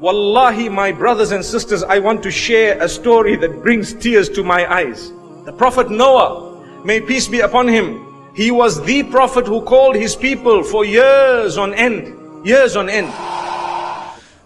[0.00, 4.42] Wallahi, my brothers and sisters, I want to share a story that brings tears to
[4.42, 5.12] my eyes.
[5.44, 8.00] The Prophet Noah, may peace be upon him,
[8.34, 12.16] he was the Prophet who called his people for years on end.
[12.46, 13.12] Years on end.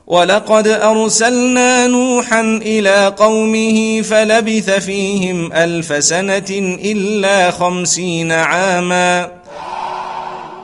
[0.06, 6.50] ولقد أرسلنا نوحا إلى قومه فلبث فيهم ألف سنة
[6.84, 9.30] إلا خمسين عاما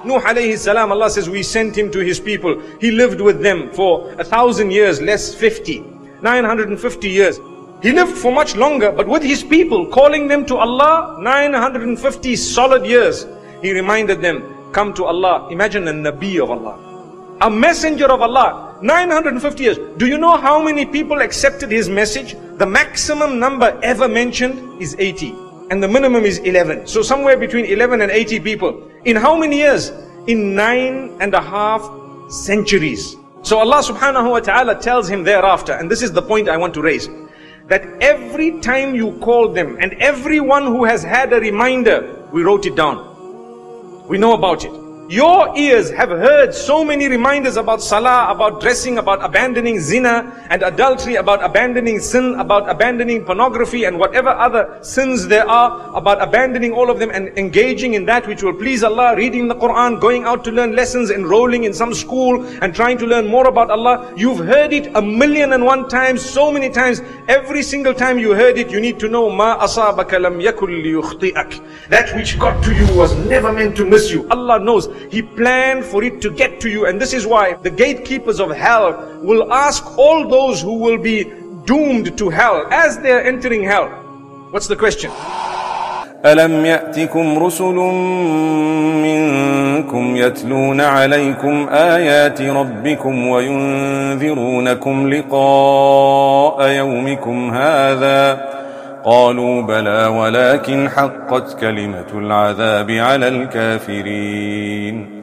[0.04, 2.58] Nuh alayhi salam, Allah says we sent him to his people.
[2.80, 5.84] He lived with them for a thousand years, less 50,
[6.22, 7.38] 950 years.
[7.82, 12.86] He lived for much longer, but with his people, calling them to Allah, 950 solid
[12.86, 13.26] years.
[13.62, 15.48] He reminded them, come to Allah.
[15.50, 16.78] Imagine a Nabi of Allah.
[17.42, 19.78] A messenger of Allah, 950 years.
[19.96, 22.36] Do you know how many people accepted his message?
[22.56, 25.49] The maximum number ever mentioned is 80.
[25.70, 26.88] And the minimum is 11.
[26.88, 28.90] So somewhere between 11 and 80 people.
[29.04, 29.90] In how many years?
[30.26, 31.88] In nine and a half
[32.28, 33.16] centuries.
[33.42, 36.74] So Allah subhanahu wa ta'ala tells him thereafter, and this is the point I want
[36.74, 37.08] to raise,
[37.68, 42.66] that every time you call them, and everyone who has had a reminder, we wrote
[42.66, 44.08] it down.
[44.08, 44.79] We know about it.
[45.10, 50.62] Your ears have heard so many reminders about salah, about dressing, about abandoning zina and
[50.62, 56.72] adultery, about abandoning sin, about abandoning pornography and whatever other sins there are, about abandoning
[56.72, 60.26] all of them and engaging in that which will please Allah, reading the Quran, going
[60.26, 64.14] out to learn lessons, enrolling in some school and trying to learn more about Allah.
[64.16, 67.02] You've heard it a million and one times, so many times.
[67.26, 70.70] Every single time you heard it, you need to know, Ma asabaka lam yakul
[71.88, 74.28] That which got to you was never meant to miss you.
[74.30, 74.99] Allah knows.
[75.09, 76.85] He planned for it to get to you.
[76.87, 78.87] And this is why the gatekeepers of hell
[79.21, 81.17] will ask all those who will be
[81.65, 83.87] doomed to hell as they are entering hell.
[84.51, 85.11] What's the question?
[86.25, 87.75] ألم يأتكم رسل
[89.05, 98.55] منكم يتلون عليكم آيات ربكم وينذرونكم لقاء يومكم هذا
[99.04, 105.20] قالوا بلى ولكن حقت كلمة العذاب على الكافرين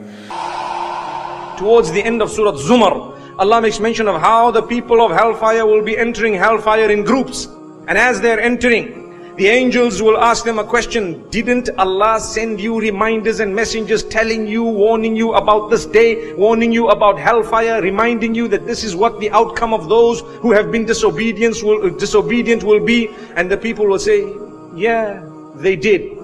[1.58, 5.66] Towards the end of Surah Zumar, Allah makes mention of how the people of hellfire
[5.66, 7.48] will be entering hellfire in groups.
[7.88, 9.07] And as they're entering,
[9.38, 11.28] the angels will ask them a question.
[11.30, 16.72] Didn't Allah send you reminders and messengers telling you, warning you about this day, warning
[16.72, 20.72] you about hellfire, reminding you that this is what the outcome of those who have
[20.72, 23.14] been disobedient will, disobedient will be?
[23.36, 24.26] And the people will say,
[24.74, 25.24] yeah,
[25.54, 26.18] they did.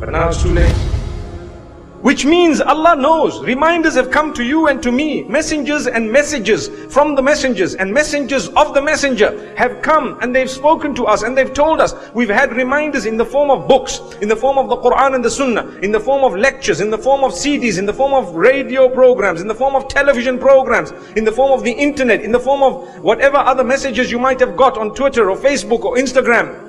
[0.00, 0.95] But now it's too late.
[2.06, 3.40] Which means Allah knows.
[3.40, 5.24] Reminders have come to you and to me.
[5.24, 10.48] Messengers and messages from the messengers and messengers of the messenger have come and they've
[10.48, 11.96] spoken to us and they've told us.
[12.14, 15.24] We've had reminders in the form of books, in the form of the Quran and
[15.24, 18.14] the Sunnah, in the form of lectures, in the form of CDs, in the form
[18.14, 22.20] of radio programs, in the form of television programs, in the form of the internet,
[22.20, 25.82] in the form of whatever other messages you might have got on Twitter or Facebook
[25.82, 26.65] or Instagram.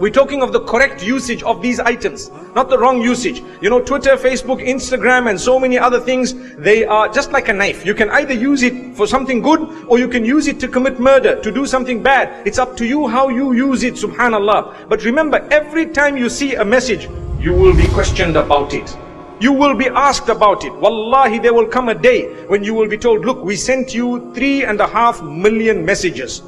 [0.00, 3.42] We're talking of the correct usage of these items, not the wrong usage.
[3.60, 7.52] You know, Twitter, Facebook, Instagram, and so many other things, they are just like a
[7.52, 7.84] knife.
[7.84, 10.98] You can either use it for something good, or you can use it to commit
[10.98, 12.46] murder, to do something bad.
[12.46, 14.88] It's up to you how you use it, subhanallah.
[14.88, 18.96] But remember, every time you see a message, you will be questioned about it.
[19.38, 20.74] You will be asked about it.
[20.74, 24.32] Wallahi, there will come a day when you will be told, look, we sent you
[24.32, 26.40] three and a half million messages.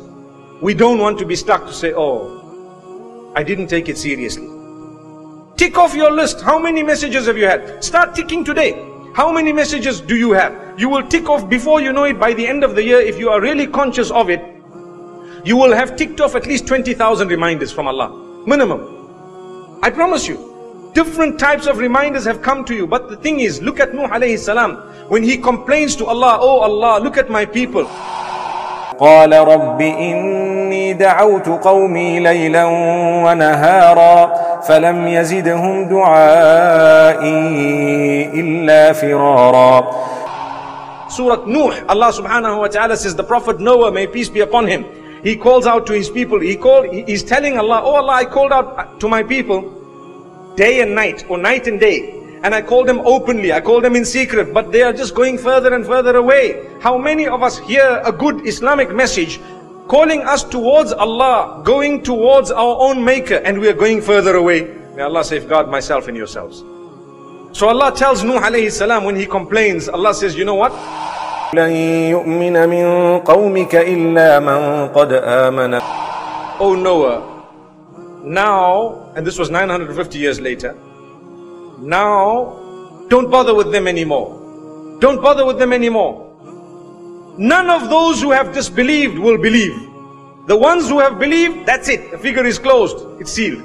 [0.62, 2.41] We don't want to be stuck to say, oh,
[3.34, 4.48] I didn't take it seriously.
[5.56, 6.40] Tick off your list.
[6.42, 7.82] How many messages have you had?
[7.82, 8.72] Start ticking today.
[9.14, 10.78] How many messages do you have?
[10.78, 13.18] You will tick off before you know it by the end of the year if
[13.18, 14.40] you are really conscious of it.
[15.44, 18.10] You will have ticked off at least 20,000 reminders from Allah.
[18.46, 19.78] Minimum.
[19.82, 20.90] I promise you.
[20.94, 22.86] Different types of reminders have come to you.
[22.86, 24.76] But the thing is, look at Nuh alayhi salam.
[25.08, 27.86] When he complains to Allah, Oh Allah, look at my people.
[28.98, 32.64] قال رب إني دعوت قومي ليلا
[33.24, 37.30] ونهارا فلم يزدهم دعائي
[38.34, 40.02] إلا فرارا
[41.12, 44.86] Surah Nuh, Allah subhanahu wa ta'ala says, the Prophet Noah, may peace be upon him,
[45.22, 48.50] he calls out to his people, he called, he's telling Allah, oh Allah, I called
[48.50, 49.60] out to my people
[50.56, 53.94] day and night, or night and day, And I call them openly, I call them
[53.94, 56.68] in secret, but they are just going further and further away.
[56.80, 59.40] How many of us hear a good Islamic message
[59.86, 64.74] calling us towards Allah, going towards our own maker, and we are going further away?
[64.96, 66.64] May Allah safeguard myself and yourselves.
[67.52, 70.72] So Allah tells Nuh alayhi salam when he complains, Allah says, you know what?
[76.58, 77.22] Oh Noah,
[78.24, 80.74] now, and this was 950 years later,
[81.82, 84.98] now, don't bother with them anymore.
[85.00, 86.28] Don't bother with them anymore.
[87.38, 89.74] none of those who have disbelieved will believe.
[90.46, 92.10] The ones who have believed, that's it.
[92.10, 93.20] The figure is closed.
[93.20, 93.62] It's sealed.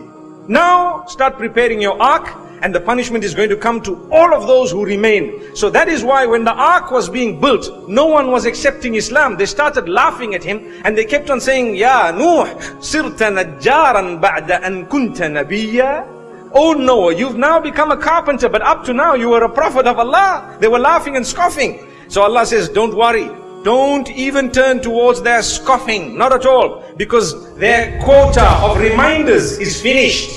[0.47, 4.47] Now start preparing your ark and the punishment is going to come to all of
[4.47, 5.55] those who remain.
[5.55, 9.37] So that is why when the ark was being built, no one was accepting Islam.
[9.37, 12.45] They started laughing at him and they kept on saying, Ya Nuh,
[12.79, 16.16] sirta najjaran ba'da an kunta nabiyya.
[16.59, 19.86] Oh Noah, you've now become a carpenter, but up to now you were a prophet
[19.86, 20.57] of Allah.
[20.59, 21.88] They were laughing and scoffing.
[22.07, 23.30] So Allah says, don't worry.
[23.63, 26.18] Don't even turn towards their scoffing.
[26.18, 26.83] Not at all.
[26.98, 30.31] Because their quota of reminders is finished.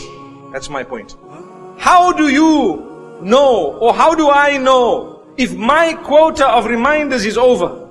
[0.53, 1.17] That's my point.
[1.79, 7.39] How do you know or how do I know if my quota of reminders is
[7.39, 7.89] over?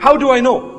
[0.00, 0.77] How do I know?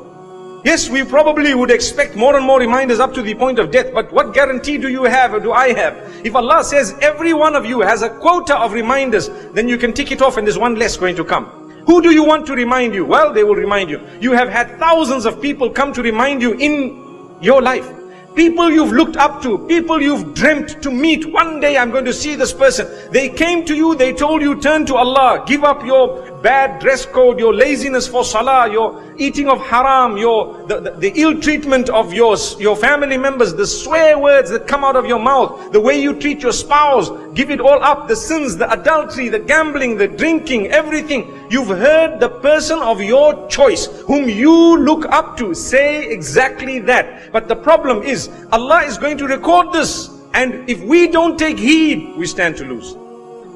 [0.62, 3.94] Yes, we probably would expect more and more reminders up to the point of death,
[3.94, 5.96] but what guarantee do you have or do I have?
[6.22, 9.94] If Allah says every one of you has a quota of reminders, then you can
[9.94, 11.46] tick it off and there's one less going to come.
[11.86, 13.06] Who do you want to remind you?
[13.06, 14.06] Well, they will remind you.
[14.20, 17.90] You have had thousands of people come to remind you in your life.
[18.34, 21.24] People you've looked up to, people you've dreamt to meet.
[21.32, 22.86] One day I'm going to see this person.
[23.10, 27.04] They came to you, they told you, turn to Allah, give up your bad dress
[27.06, 31.88] code, your laziness for salah, your eating of haram, your the, the, the, ill treatment
[31.90, 35.80] of yours, your family members, the swear words that come out of your mouth, the
[35.80, 39.96] way you treat your spouse, give it all up, the sins, the adultery, the gambling,
[39.96, 41.46] the drinking, everything.
[41.50, 47.32] You've heard the person of your choice, whom you look up to, say exactly that.
[47.32, 50.10] But the problem is, Allah is going to record this.
[50.32, 52.99] And if we don't take heed, we stand to lose.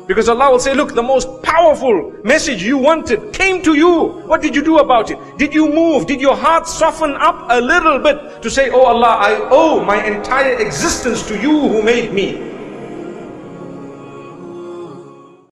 [0.07, 4.23] Because Allah will say, look, the most powerful message you wanted came to you.
[4.27, 5.19] What did you do about it?
[5.39, 6.07] Did you move?
[6.07, 10.05] Did your heart soften up a little bit to say, oh Allah, I owe my
[10.05, 12.54] entire existence to you who made me.